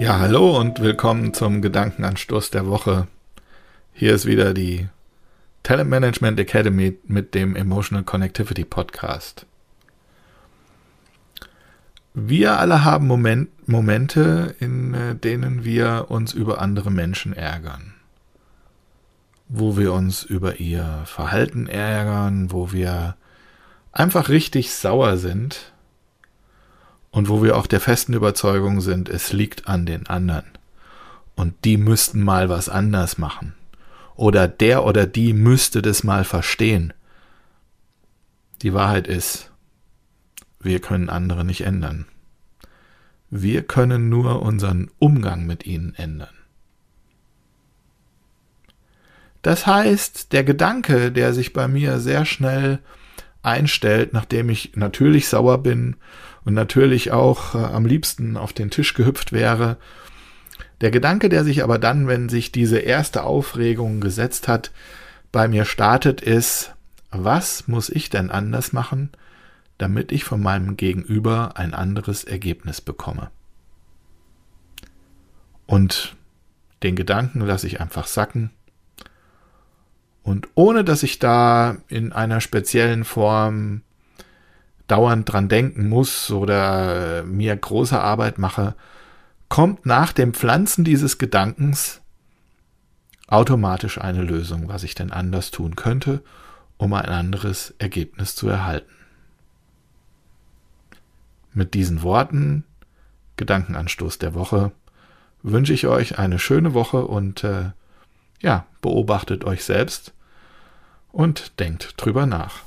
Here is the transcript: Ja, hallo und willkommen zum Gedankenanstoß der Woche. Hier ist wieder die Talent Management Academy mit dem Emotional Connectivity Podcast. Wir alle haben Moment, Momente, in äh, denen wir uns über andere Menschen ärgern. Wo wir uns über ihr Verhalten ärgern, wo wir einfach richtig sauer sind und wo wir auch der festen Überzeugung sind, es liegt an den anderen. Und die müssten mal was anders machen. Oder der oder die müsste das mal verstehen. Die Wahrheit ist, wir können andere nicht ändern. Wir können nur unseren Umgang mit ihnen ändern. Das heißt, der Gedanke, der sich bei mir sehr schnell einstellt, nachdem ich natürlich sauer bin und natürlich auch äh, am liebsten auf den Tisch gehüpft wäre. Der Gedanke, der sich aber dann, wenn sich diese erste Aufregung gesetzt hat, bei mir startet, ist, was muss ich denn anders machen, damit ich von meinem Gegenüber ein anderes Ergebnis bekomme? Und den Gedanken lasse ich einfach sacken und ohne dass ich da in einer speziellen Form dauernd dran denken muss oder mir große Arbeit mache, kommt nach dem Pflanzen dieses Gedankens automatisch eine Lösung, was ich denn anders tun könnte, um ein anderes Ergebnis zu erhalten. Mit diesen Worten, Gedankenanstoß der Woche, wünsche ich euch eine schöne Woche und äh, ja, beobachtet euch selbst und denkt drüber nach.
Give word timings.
Ja, 0.00 0.18
hallo 0.18 0.58
und 0.58 0.80
willkommen 0.80 1.32
zum 1.34 1.62
Gedankenanstoß 1.62 2.50
der 2.50 2.66
Woche. 2.66 3.06
Hier 3.92 4.12
ist 4.12 4.26
wieder 4.26 4.52
die 4.52 4.88
Talent 5.62 5.88
Management 5.88 6.40
Academy 6.40 6.98
mit 7.06 7.34
dem 7.34 7.54
Emotional 7.54 8.02
Connectivity 8.02 8.64
Podcast. 8.64 9.46
Wir 12.12 12.58
alle 12.58 12.84
haben 12.84 13.06
Moment, 13.06 13.68
Momente, 13.68 14.56
in 14.58 14.94
äh, 14.94 15.14
denen 15.14 15.64
wir 15.64 16.06
uns 16.08 16.32
über 16.32 16.60
andere 16.60 16.90
Menschen 16.90 17.32
ärgern. 17.32 17.94
Wo 19.48 19.76
wir 19.76 19.92
uns 19.92 20.24
über 20.24 20.58
ihr 20.58 21.02
Verhalten 21.04 21.68
ärgern, 21.68 22.50
wo 22.50 22.72
wir 22.72 23.16
einfach 23.92 24.28
richtig 24.28 24.72
sauer 24.72 25.18
sind 25.18 25.73
und 27.14 27.28
wo 27.28 27.44
wir 27.44 27.56
auch 27.56 27.68
der 27.68 27.78
festen 27.78 28.12
Überzeugung 28.12 28.80
sind, 28.80 29.08
es 29.08 29.32
liegt 29.32 29.68
an 29.68 29.86
den 29.86 30.08
anderen. 30.08 30.46
Und 31.36 31.54
die 31.64 31.76
müssten 31.76 32.20
mal 32.20 32.48
was 32.48 32.68
anders 32.68 33.18
machen. 33.18 33.54
Oder 34.16 34.48
der 34.48 34.84
oder 34.84 35.06
die 35.06 35.32
müsste 35.32 35.80
das 35.80 36.02
mal 36.02 36.24
verstehen. 36.24 36.92
Die 38.62 38.74
Wahrheit 38.74 39.06
ist, 39.06 39.52
wir 40.58 40.80
können 40.80 41.08
andere 41.08 41.44
nicht 41.44 41.60
ändern. 41.60 42.06
Wir 43.30 43.62
können 43.62 44.08
nur 44.08 44.42
unseren 44.42 44.90
Umgang 44.98 45.46
mit 45.46 45.64
ihnen 45.66 45.94
ändern. 45.94 46.34
Das 49.42 49.68
heißt, 49.68 50.32
der 50.32 50.42
Gedanke, 50.42 51.12
der 51.12 51.32
sich 51.32 51.52
bei 51.52 51.68
mir 51.68 52.00
sehr 52.00 52.24
schnell 52.24 52.80
einstellt, 53.44 54.12
nachdem 54.12 54.48
ich 54.48 54.72
natürlich 54.74 55.28
sauer 55.28 55.58
bin 55.58 55.96
und 56.44 56.54
natürlich 56.54 57.12
auch 57.12 57.54
äh, 57.54 57.58
am 57.58 57.86
liebsten 57.86 58.36
auf 58.36 58.52
den 58.52 58.70
Tisch 58.70 58.94
gehüpft 58.94 59.32
wäre. 59.32 59.76
Der 60.80 60.90
Gedanke, 60.90 61.28
der 61.28 61.44
sich 61.44 61.62
aber 61.62 61.78
dann, 61.78 62.06
wenn 62.06 62.28
sich 62.28 62.52
diese 62.52 62.78
erste 62.78 63.24
Aufregung 63.24 64.00
gesetzt 64.00 64.48
hat, 64.48 64.72
bei 65.32 65.48
mir 65.48 65.64
startet, 65.64 66.20
ist, 66.20 66.74
was 67.10 67.68
muss 67.68 67.88
ich 67.88 68.10
denn 68.10 68.30
anders 68.30 68.72
machen, 68.72 69.10
damit 69.78 70.12
ich 70.12 70.24
von 70.24 70.42
meinem 70.42 70.76
Gegenüber 70.76 71.56
ein 71.56 71.74
anderes 71.74 72.24
Ergebnis 72.24 72.80
bekomme? 72.80 73.30
Und 75.66 76.16
den 76.82 76.96
Gedanken 76.96 77.40
lasse 77.40 77.66
ich 77.66 77.80
einfach 77.80 78.06
sacken 78.06 78.50
und 80.24 80.48
ohne 80.54 80.84
dass 80.84 81.02
ich 81.02 81.18
da 81.18 81.76
in 81.86 82.12
einer 82.12 82.40
speziellen 82.40 83.04
Form 83.04 83.82
dauernd 84.88 85.30
dran 85.30 85.48
denken 85.48 85.88
muss 85.88 86.30
oder 86.30 87.22
mir 87.24 87.54
große 87.54 88.00
Arbeit 88.00 88.38
mache, 88.38 88.74
kommt 89.48 89.86
nach 89.86 90.12
dem 90.12 90.34
Pflanzen 90.34 90.82
dieses 90.82 91.18
Gedankens 91.18 92.00
automatisch 93.28 94.00
eine 94.00 94.22
Lösung, 94.22 94.68
was 94.68 94.82
ich 94.82 94.94
denn 94.94 95.12
anders 95.12 95.50
tun 95.50 95.76
könnte, 95.76 96.22
um 96.78 96.94
ein 96.94 97.06
anderes 97.06 97.74
Ergebnis 97.78 98.34
zu 98.34 98.48
erhalten. 98.48 98.90
Mit 101.52 101.74
diesen 101.74 102.02
Worten, 102.02 102.64
Gedankenanstoß 103.36 104.18
der 104.18 104.34
Woche, 104.34 104.72
wünsche 105.42 105.74
ich 105.74 105.86
euch 105.86 106.18
eine 106.18 106.38
schöne 106.38 106.72
Woche 106.72 107.04
und 107.04 107.44
äh, 107.44 107.70
ja, 108.44 108.66
beobachtet 108.82 109.44
euch 109.44 109.64
selbst 109.64 110.12
und 111.12 111.58
denkt 111.58 111.94
drüber 111.96 112.26
nach. 112.26 112.64